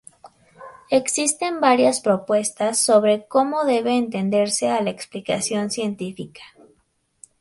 Existen 0.89 1.59
varias 1.61 2.01
propuestas 2.01 2.83
sobre 2.83 3.27
cómo 3.27 3.65
debe 3.65 3.95
entenderse 3.95 4.67
a 4.67 4.81
la 4.81 4.89
explicación 4.89 5.69
científica. 5.69 6.41